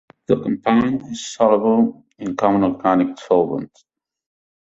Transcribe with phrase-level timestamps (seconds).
[0.25, 3.85] The compound is soluble in common organic solvents.